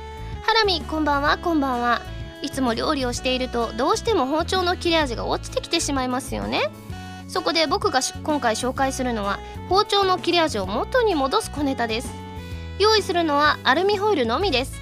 [0.44, 2.02] ハラミこんばんはこんばんは。
[2.42, 6.70] いつも料理をしているとどうしても包丁の切れ味が落ちてきてしまいますよね。
[7.30, 9.40] そこで僕が今回紹介するのは
[9.70, 12.12] 包丁の切れ味を元に戻す小ネタです。
[12.80, 14.74] 用意するのはアルミホイルのみです。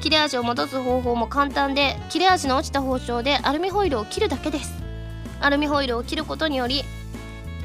[0.00, 4.72] 切れ味を戻す方法も簡単で切れ味の落ちた包丁でアルミホイルを切るだけです。
[5.40, 6.84] アルミホイルを切ることにより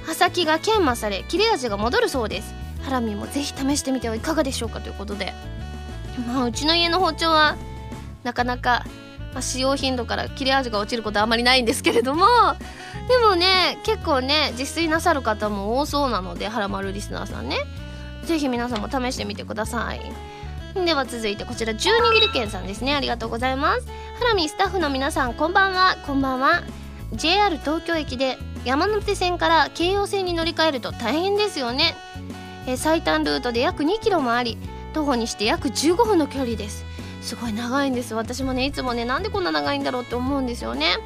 [0.05, 2.55] 刃先が研磨され切れ味が戻るそうです。
[2.81, 5.33] ハラミもぜひ試してみてはいかがでしょうかということで。
[6.27, 7.57] まあうちの家の包丁は
[8.23, 8.85] なかなか
[9.33, 12.25] まあ、使用頻度から切れ味が落ちることはあまりないんですけれども
[13.07, 17.57] でもね結構ね自炊なさる方も多そうなのではらまるリスナーさんね。
[18.23, 20.01] 是非皆さんも試してみてください。
[20.85, 22.95] では続いてこちら十二ギルケンさんですね。
[22.95, 23.87] ありがとうございます。
[24.19, 25.97] ハラミスタッフの皆さんこんばんは。
[26.05, 26.63] こんばんは。
[27.13, 31.95] JR 東京駅で山手線から京葉線に乗り換えると大変ですよね。
[32.67, 34.57] え最短ルートで約2キロもあり
[34.93, 36.85] 徒歩にして約15分の距離です。
[37.21, 38.13] すごい長いんです。
[38.13, 40.97] 私もねいつもねなんでこんな長いんだろうって思うんですよね、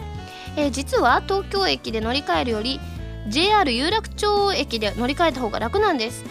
[0.57, 2.79] えー、実は東京駅で乗り換えるより
[3.27, 6.23] JR 有楽町駅で乗り換えた方が楽なんです。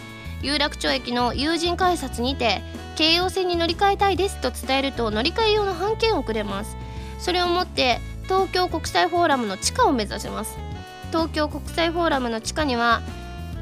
[0.42, 2.60] 有楽町駅の友人改札にて
[2.96, 6.76] 京葉線に乗り換えたいですと伝えると乗り換え用の半券をくれます。
[7.18, 10.58] それを持って東京国際フォーラムの地下を目指します。
[11.10, 13.00] 東京国際フォーラムの地下には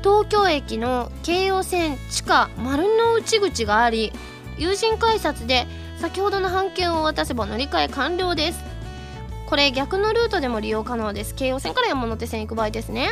[0.02, 4.12] 東京駅の京葉線地下丸の内口があり
[4.58, 5.66] 友人改札で
[5.98, 8.71] 先ほどの半券を渡せば乗り換え完了です。
[9.52, 11.34] これ逆のルートでも利用可能です。
[11.34, 13.10] 京葉線から山手線行く場合ですね。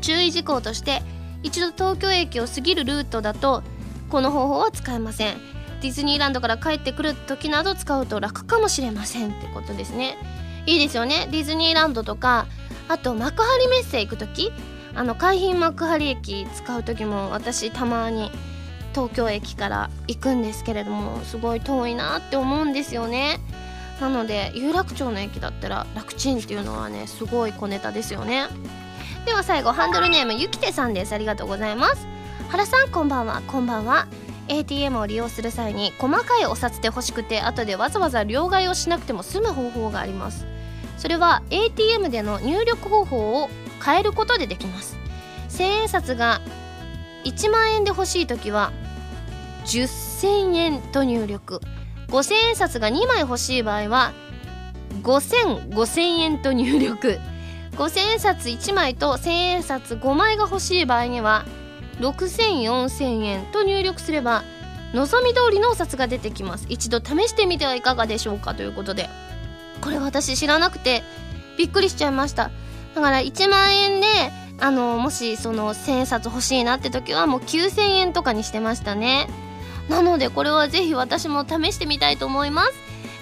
[0.00, 1.02] 注意事項として
[1.42, 3.62] 一度東京駅を過ぎるルートだと
[4.08, 5.36] この方法は使えません。
[5.82, 10.16] ディズニーランドから帰ってくる時など使うと楽かもしれませんってことですね。
[10.64, 11.28] いいですよね。
[11.30, 12.46] ディズニーランドとか
[12.88, 14.52] あと幕張メッセ行く時
[14.94, 18.32] あの海浜幕張駅使う時も私たまに
[18.94, 23.40] 東京駅から行くんですけれどもすごい遠いなって思うんですよね。
[24.00, 28.46] なので有楽町の駅だったら楽ちんっていうのはねすごい小ネタですよね。
[29.26, 31.12] では最後ハンドルネームゆきてさんです。
[31.12, 32.06] ありがとうございます。
[32.48, 33.42] 原さんこんばんは。
[33.46, 34.06] こんばんは。
[34.48, 40.46] ATM を利用する際に細かいお札で欲しくて後でわざわざ両替をしなくても済む方法があります。
[40.96, 43.50] それは ATM での入力方法を
[43.84, 44.96] 変えることでできます。
[45.48, 46.40] 千円札が
[47.24, 48.72] 1万円で欲しい時は
[49.66, 51.60] 10,000円と入力。
[52.10, 54.12] 5,000円札が2枚欲しい場合は
[55.02, 57.18] 5,0005,000円と入力。
[57.76, 61.44] 5,000円札1枚と1,000円札5枚が欲しい場合には
[62.00, 64.42] 6,0004,000円と入力すれば
[64.92, 66.66] 望み通りのお札が出てきます。
[66.68, 69.08] 一度試してみてはいかがでしょうかということで。
[69.80, 71.02] これ私知らなくて
[71.56, 72.50] びっくりしちゃいました。
[72.94, 74.06] だから1万円で
[74.58, 79.28] あのもしその1000円札欲しいなって時はもう9000円とかにしてましたね。
[79.90, 82.72] なのでこれはぜひ私も試してみたいと思います。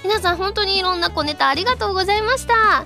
[0.05, 2.85] 皆さん本当にいろんな小ネタありがとうございました。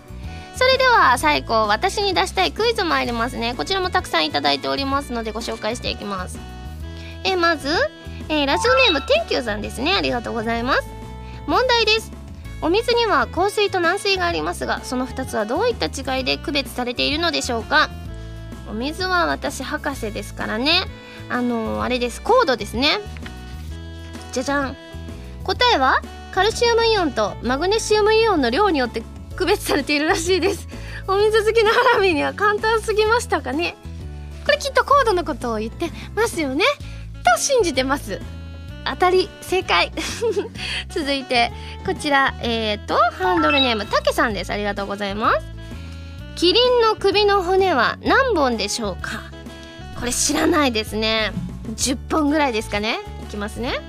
[0.55, 3.55] それでは最後私に出したいクイズ参りますね。
[3.57, 6.39] こちらもたくさんいただいておりますのでご紹介していきます。
[7.25, 7.69] えまず、
[8.29, 9.95] えー、ラジオネーム天球さんですね。
[9.95, 10.89] ありがとうございます。
[11.49, 12.13] 問題です。
[12.61, 17.91] お水には硬水と軟水がありますがその2つはどういった違いで区別されているのでしょうか。
[18.71, 20.85] お水は私博士ですからね。
[21.29, 22.23] あのー、あれです。
[22.23, 23.01] コードですね。
[24.33, 24.77] じゃじゃん。
[25.45, 26.01] 答えは
[26.33, 29.03] カルシウムイオンとマグネシウムイオンの量によって
[29.37, 30.67] 区別されているらしいです。
[31.07, 33.77] お水好きのハラミには簡単すぎましたかね。
[34.45, 36.65] これきっとコードのことを言ってますよね。
[37.37, 38.21] と信じてます。
[38.85, 39.93] 当たり正解。
[40.89, 41.53] 続いて
[41.85, 44.53] こちらえっ、ー、とハンドルネームたけさんです。
[44.53, 45.39] ありがとうございます。
[46.37, 49.21] キリンの首の骨は何本でしょうか？
[50.01, 51.33] これ知らないですね。
[51.75, 52.99] 10本ぐらいですかね？
[53.23, 53.81] いきますね。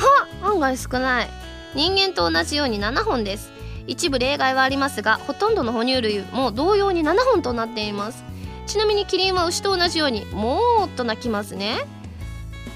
[0.00, 1.30] は案外少ない。
[1.74, 3.52] 人間と同じように7本です。
[3.86, 8.24] 一部例外はありますがほとんどの哺乳類も同様に7本となっています。
[8.66, 11.86] ちなみにキリンは牛と同じようにもーっと鳴きますね。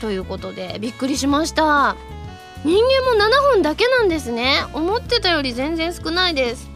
[0.00, 1.96] ということでびっくりしました。
[2.64, 4.64] 人間も7本だけなんですね。
[4.72, 6.68] 思ってたより全然少ないです。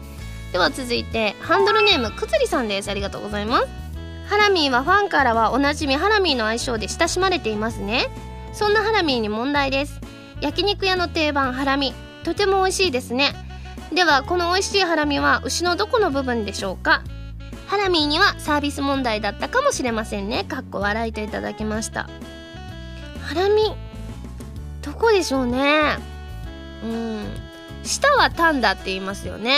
[0.51, 2.89] では続いてハンドルネームくつりさんです。
[2.89, 3.67] ありがとうございます。
[4.29, 8.07] ハラミーはファンからはおなじみハラミーの愛称で親しまれていますね。
[8.53, 9.98] そんなハラミーに問題です。
[10.41, 11.93] 焼肉屋の定番ハラミ。
[12.23, 13.33] とても美味しいですね。
[13.93, 17.01] ではこの美味しいハラミは牛のどこの部分でしょうか？
[17.67, 20.43] ハラミーにはサービス問題だったかもしれませんね。
[20.43, 22.09] かっこ笑いといただきました。
[23.21, 23.75] ハラミ
[24.81, 25.97] どこでしょうね？
[26.83, 27.25] うん。
[27.83, 29.55] 舌はタンだって言いますよね。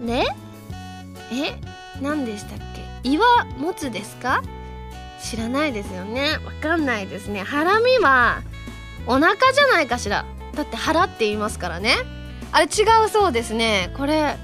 [0.00, 0.26] ね
[1.32, 1.54] え
[2.00, 2.58] 何でしたっ
[3.02, 3.08] け？
[3.08, 4.42] 胃は持つですか？
[5.22, 6.38] 知らないですよね。
[6.44, 7.42] わかんないですね。
[7.42, 8.42] ハラミは
[9.06, 10.24] お腹じゃないかしら。
[10.54, 11.96] だって腹って言いますからね。
[12.52, 13.90] あれ違うそうですね。
[13.96, 14.36] これ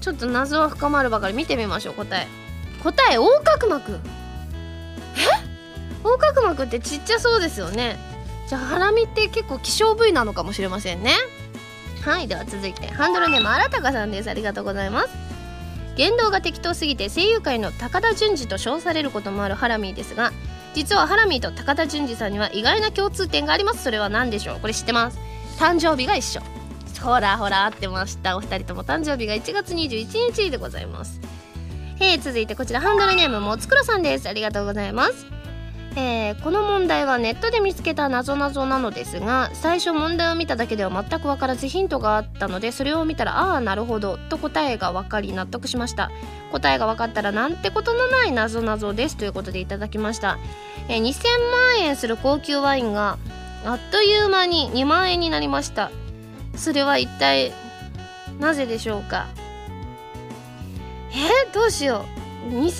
[0.00, 1.34] ちょっと謎は深まるばかり。
[1.34, 2.26] 見てみましょう答え。
[2.82, 3.92] 答え横隔膜。
[3.92, 3.98] え？
[6.04, 7.98] 横隔膜ってちっちゃそうですよね。
[8.48, 11.12] じゃあハラミって結構希少部位なのかもしれませんね。
[12.02, 12.86] はいでは続いて。
[12.88, 14.30] ハンドルネームあらたかさんです。
[14.30, 15.08] ありがとうございます。
[15.96, 20.32] 言動が適当すぎて声優界の高田純次と称されることもあるハラミーですが
[20.78, 23.82] 実はハラミーと高田純次さんには意外な共通点があります。
[23.82, 24.60] それは何でしょう？
[24.60, 25.18] これ知ってます？
[25.58, 26.40] 誕生日が一緒。
[27.02, 28.36] ほらほら合ってました。
[28.36, 31.20] お二人とも誕生日が1月21日でございます。
[32.00, 34.28] えー、続いてこちらハンドルネームもつくろさんです。
[34.28, 35.26] ありがとうございます。
[36.00, 46.10] えー、この問題はネットで見つけたなぞなぞなのですが最初問題を見ただけでは全く分からずヒントがあったのでそれを見たらああなるほどと答えが分かり納得しました。
[46.52, 50.38] 答えが分かったらなんてことのないなぞなぞですということでいただきました、
[50.88, 53.18] えー、2000万円する高級ワインが
[53.66, 55.90] あっという間に2万円になりました。
[56.54, 57.52] それは一体
[58.38, 59.26] なぜでしょうか？
[61.10, 62.04] えー、どうしよ
[62.46, 62.50] う。
[62.50, 62.70] 2000万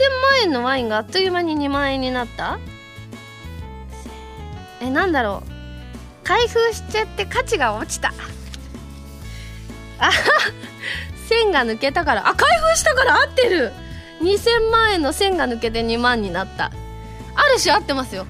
[0.44, 2.58] 円のワインがあっという間に2万円になった？
[4.80, 6.26] えなんだろう。
[6.26, 8.12] 開封しちゃって価値が落ちた。
[9.98, 10.10] あ
[11.28, 12.28] 線が抜けたから。
[12.28, 13.72] あ開封したから合ってる。
[14.20, 16.66] 2000万円の線が抜けて2万になった。
[17.34, 18.26] ある種合ってますよ。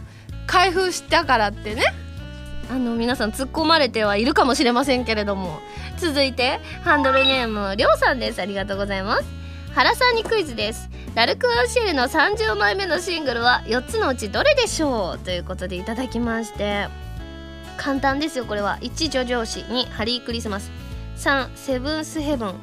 [0.47, 1.83] 開封したからってね。
[2.71, 5.61] あの皆さん突っ込まれてはいるかもしれませんけれども。
[5.99, 8.41] 続いてハンドルネームりょうさんです。
[8.41, 9.25] ありがとうございます。
[9.75, 10.89] 原さんにクイズです。
[11.15, 16.89] ラルク・アンシェルの30枚目のシングルは4つのうちどれでしょうということでいただきまして
[17.77, 18.45] 簡単ですよ。
[18.45, 20.71] これは1ジョジョシ2ハリークリスマス。
[21.17, 22.55] 3セブンスヘブン。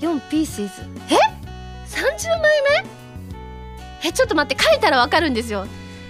[0.00, 0.72] 4ピースイズ。
[1.10, 1.16] え
[1.88, 2.62] ？30枚
[4.02, 4.08] 目？
[4.08, 4.62] えちょっと待って。
[4.62, 5.66] 書いたらわかるんですよ。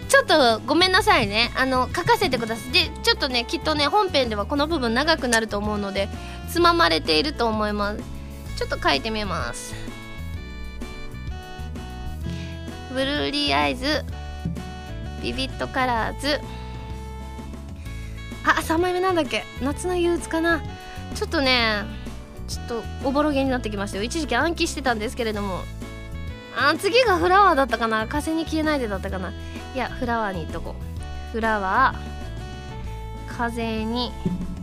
[0.08, 1.52] ちょっとごめんなさいね。
[1.56, 2.72] あの書かせてください。
[2.72, 6.08] でちょっとねきっとね本編ではこの部分長くなると思うので
[6.50, 8.02] つままれていると思います。
[8.56, 9.74] ちょっと書いてみます。
[12.94, 14.04] ブルーリーアイズ
[15.20, 16.40] ビビットカラーズ。
[18.46, 19.42] あ3枚目なんだっけ？
[19.60, 20.62] 夏の憂鬱かな？
[21.16, 21.82] ちょっとね
[22.46, 24.04] ちょっとおぼろげになってきましたよ。
[24.04, 25.60] 一時期暗記してたんですけれども。
[26.56, 28.06] あ次がフラワーだったかな？
[28.06, 29.32] 風に消えないでだったかな？
[29.74, 31.32] いやフラワーにいっとこう。
[31.32, 34.12] フラワー風に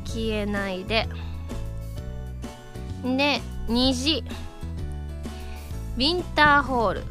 [0.06, 1.10] 消えないで。
[3.04, 4.24] で虹。
[5.98, 7.04] ウィンターホール。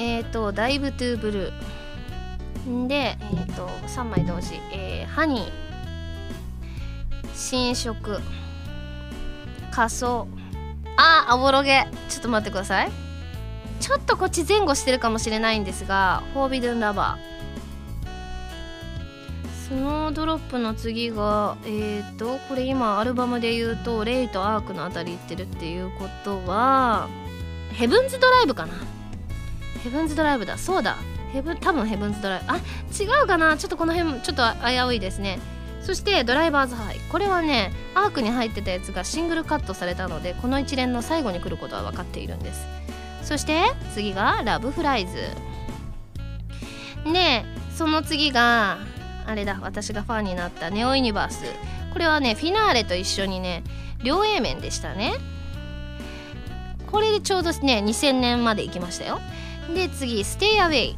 [0.00, 2.86] えっ、ー、とダイブトゥーブルー。
[2.86, 5.50] で、えーと、3枚同時、えー、ハニー。
[7.34, 8.20] 新色。
[9.70, 10.26] 仮装。
[10.96, 11.86] あおぼろげ。
[12.08, 12.90] ちょっと待ってください。
[13.80, 17.30] ちょっとこっち前後してるかもしれないんですがフォービドゥンラバー。
[19.68, 27.08] スノードロップの次がえっ、ー、とこれ今アルバムで言うとレイとアークのあたり行ってるっていうことは
[27.72, 28.74] ヘブンズドライブかな。
[29.82, 30.58] ヘブンズドライブだ。
[30.58, 30.96] そうだ。
[31.32, 32.52] ヘブ多分ヘブンズドライブ。
[32.52, 33.56] あ違うかな？
[33.56, 35.38] ちょっとこの辺ちょっと危ういですね。
[35.82, 36.98] そしてドライバーズハイ。
[37.10, 42.66] これはねアークに入ってたやつがシングルカットされたのでこの一連の最後に来ることは分かっているんです。
[43.22, 43.62] そして
[43.94, 45.14] 次がラブフライズ。
[47.10, 48.78] でその次が
[49.26, 51.44] あれだ私がファンになったネオユニバース。
[51.92, 53.64] これはねフィナーレと一緒にね
[54.02, 55.14] 両 A 面でしたね。
[56.90, 59.20] これでちょうどね2000年まで行きましたよ。
[59.74, 60.96] で次「ステイアウェイ」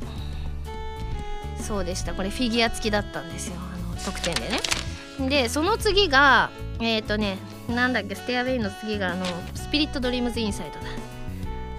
[1.60, 2.14] そうでした。
[2.14, 3.54] これフィギュア付きだったんですよ。
[3.56, 5.28] あの特典でね。
[5.28, 6.50] でその次が
[6.80, 7.38] えっ、ー、とね
[7.68, 10.86] なんだっけステイアウェイの次があのスピリットドリームズインサイドだ。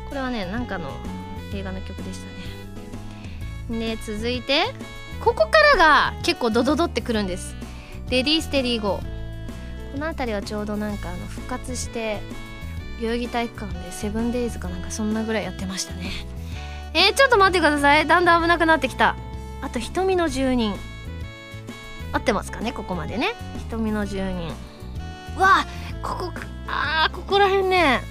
[0.07, 0.91] これはねなんかの
[1.53, 2.19] 映画の曲でし
[3.69, 3.79] たね。
[3.79, 4.63] で続いて
[5.19, 7.55] ここからが結構ドドドってくるんです。
[8.09, 9.13] レディーステディーゴー
[9.93, 12.21] この辺りはちょうどなんかあの復活して
[13.01, 16.11] 代々木体育館でセブンデイズかなんかそんなぐらいやってましたね。
[16.93, 18.05] えー、ちょっと待ってください。
[18.05, 19.15] だんだん危なくなってきた。
[19.61, 20.75] あと瞳の住人。
[22.11, 22.71] 合ってますかね？
[22.71, 23.33] ここまでね。
[23.69, 24.49] 瞳の住人。
[25.39, 25.65] わあ
[26.03, 26.31] ここ
[26.67, 28.01] あーここら辺ね。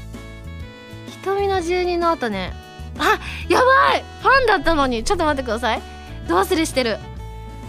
[1.22, 2.52] 瞳の住人の後ね。
[2.98, 4.04] あやばい！
[4.22, 5.04] ファンだったのに。
[5.04, 5.82] ちょっと待ってください。
[6.26, 6.98] ど忘れしてる。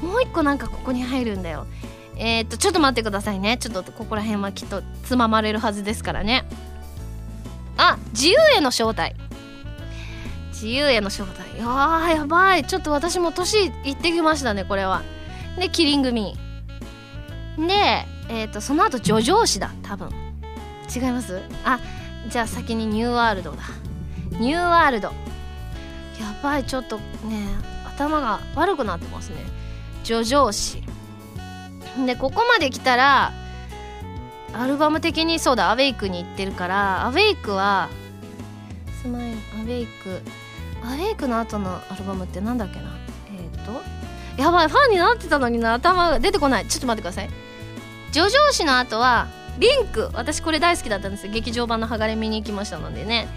[0.01, 1.67] もう一個なんかここに入るんだよ。
[2.17, 3.57] えー、っとちょっと待ってくださいね。
[3.57, 6.45] ちょっとここら辺はきっとつままれるはずですからね。
[7.77, 9.15] あ自由への招待。
[10.63, 11.41] 自由への招待。
[11.57, 12.63] いやーやばい。
[12.63, 15.03] ちょっと私も年いってきましたねこれは。
[15.59, 17.73] でキリングミーで
[18.29, 20.09] えっ、ー、とその後叙情詩だ多分。
[20.95, 21.41] 違います？
[21.65, 21.79] あ
[22.29, 23.63] じゃあ先にニューワールドだ。
[24.39, 25.09] ニューワールド。
[25.09, 25.13] や
[26.41, 27.03] ばいちょっとね
[27.85, 29.35] 頭が悪くなってますね。
[30.05, 30.81] 叙情詩。
[32.05, 33.33] でここまで来たら
[34.53, 37.89] アルバム的にそうだアウェイクに行ってるからアウェイクは
[39.01, 40.21] スマイルアウェイク
[40.83, 42.89] アウェイクの後のアルバムってなんだっけな？
[43.33, 43.81] えっ、ー、と。
[44.41, 46.67] やばいファンになってたのにな頭が出てこない。
[46.67, 47.29] ちょっと待ってください。
[48.11, 49.27] 叙情詩の後は
[49.59, 50.09] リンク。
[50.13, 51.33] 私これ大好きだったんですよ。
[51.33, 53.27] 劇場版の剥がれ見に行きましたのでね。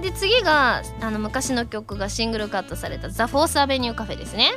[0.00, 4.52] で次があの昔の曲がシングルカットされた「ザ・フォース・アベニュー・カフェ」ですね。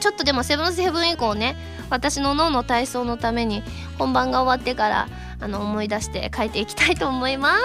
[0.00, 1.56] ちょっとでもセブンスヘブン以降ね
[1.90, 3.62] 私の脳の体操のために
[3.98, 5.08] 本番が終わってから
[5.40, 7.62] あの思い出して書いていきたいと思います。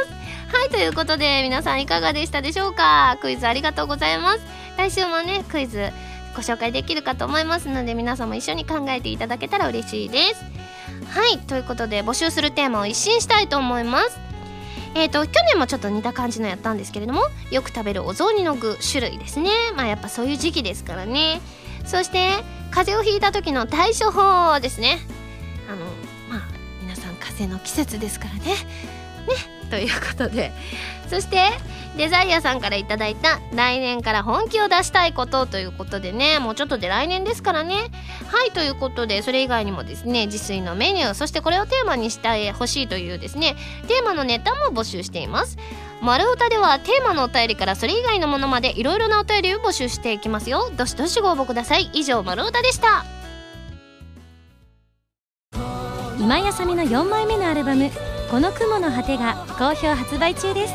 [0.56, 3.18] はいということで皆さんいかがでしたでしょうか？
[3.22, 4.42] クイズありがとうございます。
[4.78, 5.92] 来週もねクイズ
[6.36, 10.44] ご紹介できるかと思いますので皆さんも一緒に考えていただけたら嬉しいです。
[11.10, 14.20] はいということで募集するテーマを一新したいと思います。
[14.98, 19.50] えーと、去年もちょっと似た感じのやったんですけれどもよく食べるお雑煮の具種類ですね。
[19.76, 21.42] まあやっぱそういう時期ですからね。
[21.86, 22.30] そして
[22.72, 25.00] 風邪をひいた時の対処法ですね。
[25.70, 25.86] あの
[26.30, 26.48] まあ
[26.82, 28.56] 皆さん風邪の季節ですからね。
[29.70, 30.52] ということで
[31.10, 31.52] そして
[31.98, 37.76] デザイアさんから頂いた来年から本気を出したいことということでねもうちょっとで来年ですからね。
[38.28, 43.56] はいということでそれ以外にもですね自炊のメニューそしてこれをテーマにしてほしいというですね
[43.88, 45.58] テーマのネタも募集しています。
[46.02, 50.70] 丸歌ではテーマのお便りからそれ以外のものまでいろいろなお便りを募集していきますよ。
[50.76, 51.90] どしどしご応募ください。
[51.94, 53.06] 以上丸歌でした。
[56.20, 57.92] 今やさみの4枚目のアルバム
[58.36, 60.74] 「この雲の果て」が好評発売中です。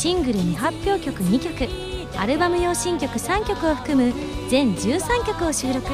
[0.00, 1.68] シングル未発表曲2曲
[2.16, 4.14] アルバム用新曲3曲を含む
[4.48, 5.88] 全13曲を収録。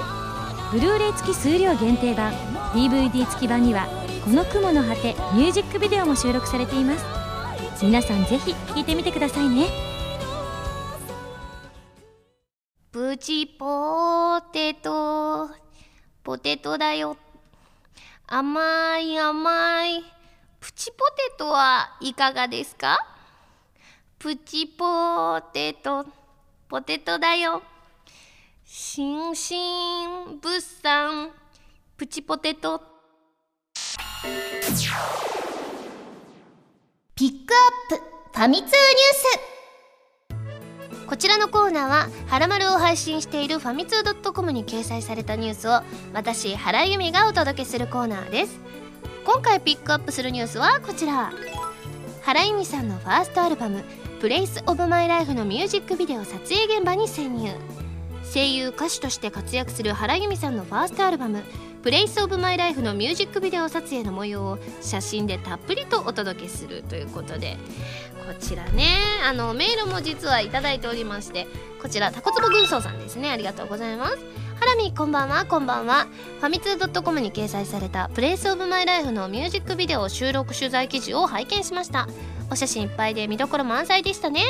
[0.70, 2.34] ブルーレイ付き数量限定版
[2.74, 3.86] DVD 付き版には
[4.26, 7.04] 「この雲の果て」ミュージックビデオも収録されています。
[7.82, 9.68] 皆さんぜひ聴いてみてくださいね。
[12.92, 15.48] プチポテト。
[16.22, 17.16] ポテトだよ。
[18.26, 20.17] 甘い甘い。
[20.60, 22.98] プチポテトはいかがですか？
[24.18, 26.04] プチポテト。
[26.68, 27.62] ポテトだよ。
[28.64, 29.56] しんし
[30.04, 31.30] ん物産。
[31.96, 32.82] プチポテト。
[37.14, 37.56] ピックア
[37.94, 38.04] ップ。
[38.34, 38.78] ファミ通ニュース。
[41.06, 45.82] こちらのコーナーは「はらまる」を配信しているファミツー .com に掲載されたニュースを
[46.12, 48.58] 私原由美がお届けするコーナーです。
[49.30, 51.30] 今回ピックアップするニュースはこちら。
[52.22, 53.84] 原由美さんのファーストアルバム
[54.22, 57.52] 「プレイス・オブ・マイ・ライフ」のミュージックビデオ撮影現場に潜入。
[58.32, 61.42] 声優歌手として活躍する原由実さんのファーストアルバム
[61.84, 67.58] 「Place of My Life のミュージックビデオ撮影の模様を写真でたっぷりとお届けするということで。
[68.26, 68.84] こちらね
[69.26, 71.46] あのメールも実はいただいておりまして
[71.80, 73.30] こちらタコツボ軍曹さんですね。
[73.30, 74.18] ありがとうございます。
[74.58, 76.06] はらみーこんばんはこんばんは。
[76.40, 82.08] ファミ通.com に掲載された「Place of My Life のミュージックビデオ収録取材記事を拝見しました。
[82.50, 84.42] お写真いっぱいで見どころ満載でしたね。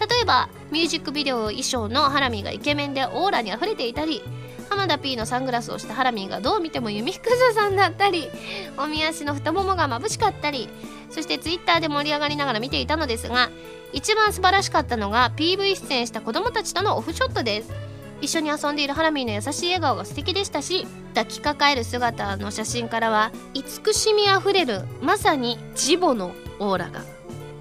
[0.00, 4.22] 例えばミュージックビデオ衣装のハラミがイケメンでオーラにあふれていたり
[4.68, 8.28] 浜田 P のサングラスをしたハラミーがどう見ても弓福ささんだったり
[8.76, 10.68] おみ足の太ももが眩しかったり
[11.10, 13.50] そしてツイッターで盛り上がりながら見ていたのですが
[13.92, 17.97] 一番素晴らしかったのが PV 出演した子供たちとのオフショットです。
[18.20, 27.02] 一緒に遊んでいるハラミーの優しい笑顔が素敵でしたし抱きかかえる姿の写真からは慈しみあふれるまさにジボのオーラが。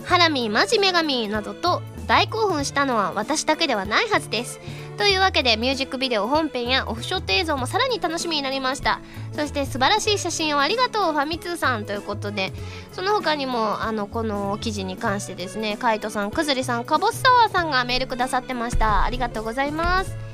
[0.05, 4.59] ハラミーマジ女神などと大興奮したのは私だけではないはずです。
[4.97, 9.01] というわけでミュージックビデオ本編やオフショット映像もさらに楽しみになりました。
[9.33, 11.85] そして素晴らしい写真をありがとうファミ通さん。
[11.85, 12.53] ということで
[12.93, 19.03] その他にもあのこの記事に関してですねカイトさんくずりさんかぼすサワーさんがメールくださってました。
[19.03, 20.26] ありがとうございます。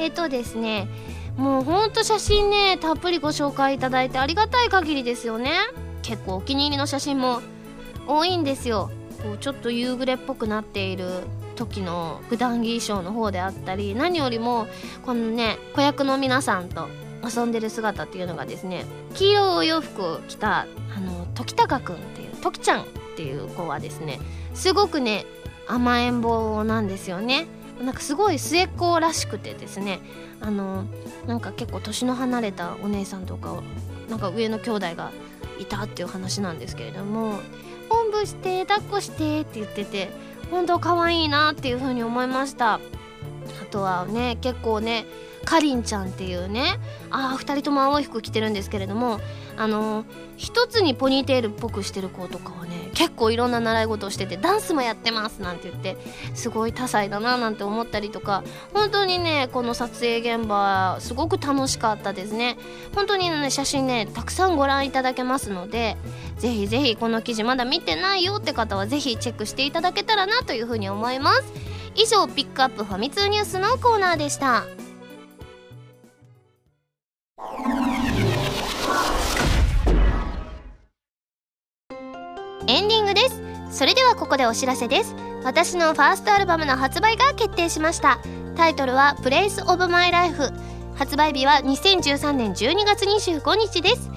[0.00, 0.88] えっ、とですね
[1.36, 5.52] もうほんと写真ねたっぷりご紹介いただいてありがたい限りですよね。
[6.02, 7.40] 結構お気に入りの写真も
[8.06, 8.90] 多いんですよ。
[9.22, 11.06] こうちょっと夕暮れっぽくなっている
[11.56, 14.66] 時の普段着衣装の方であったり何よりも
[15.04, 16.88] このね子役の皆さんと
[17.22, 22.86] 遊んでる姿っていうのがですね黄色いお洋服を着たあの時高くんっていう時ちゃんっ
[23.16, 24.18] ていう子はですね
[24.54, 25.26] すごくね
[25.68, 27.46] 甘えん坊なんですよね。
[27.80, 30.00] なんかすごい末っ子らしくてですね。
[30.40, 30.84] あの
[31.26, 33.62] なんか結構年の離れたお姉さんとか
[34.08, 35.12] なんか上の兄弟が
[35.58, 37.40] いたっていう話なんですけれども
[37.90, 40.10] おんぶして抱っこしてって言ってて
[40.50, 42.74] 本当可愛いなっていう風に思いました。
[42.74, 42.80] あ
[43.70, 45.06] とはね結構ね
[45.44, 46.78] かりんちゃんっていうね
[47.10, 49.20] ああ2人とも青い服着てるんですけれども
[49.60, 50.06] あの
[50.38, 55.98] 一つにポニーテールっぽくしてる子とかはね結構いろんな習い事をしててダンスもやってますなんて言って
[56.34, 58.42] すごい多彩だななんて思ったりとか
[58.72, 62.56] 本当にねこの撮影現場すごく楽しかったですね。
[62.94, 65.98] 本当にね写真ねたくさんご覧いただけますので
[66.38, 71.42] ぜひぜひこの記事まだ見てないよって方はぜひチェックしていただけたらなというふうに思います。
[71.96, 74.64] 以上ピックアップファミ通ニュースのコーナーでした。
[82.70, 83.42] エンディングです。
[83.72, 85.16] それではここでお知らせです。
[85.42, 88.20] 私のファーストアルバムの発売が決定しました。
[88.54, 90.52] タイトルは「プレイスオブマイライフ
[90.94, 94.08] 発売日は2013年12月25日です。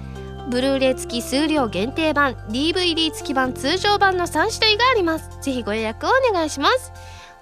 [0.52, 5.32] ブルーレイ付き数量限定版 DVD 付き版通常版の3種類があります。
[5.42, 6.92] ぜひご予約をお願いします。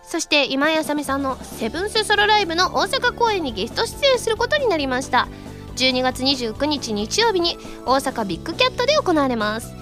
[0.04, 5.28] そして今井あさみさんのセブンスソロライブの大阪公演にゲスト出演することになりました。
[5.76, 9.82] 12月29日日曜日に大阪ビッグキャットで行われます。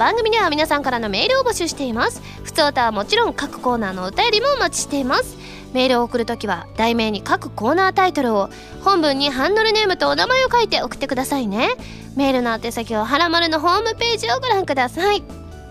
[0.00, 2.22] 番組では皆さんからのメールを募集しています。
[2.42, 5.36] 普通歌はもちろん各コーナーのお便りもお待ちしています。
[5.74, 8.48] メールを送るときは題名に各コーナータイトルを
[8.82, 11.72] 本文にハンドルネームとお名前を書いて送ってくださいね。
[12.16, 15.22] メールの宛先ははらまるのホームページをご覧ください。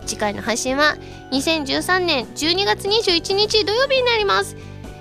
[0.06, 0.96] 次回の配信は
[1.32, 4.56] 2013年12月21日土曜日になります。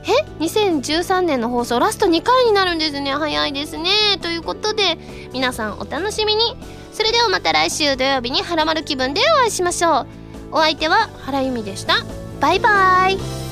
[0.09, 3.13] え？2013年の放送ラスト2回になるんですね。
[3.13, 3.91] 早いですね。
[4.23, 4.99] ということで
[5.33, 6.57] 皆さんお楽しみに。
[6.93, 10.07] それではまた来週土曜日にハラマル気分でお会いしましょう。
[10.53, 12.05] お相手は原由美でした。
[12.41, 13.48] バイバーイ。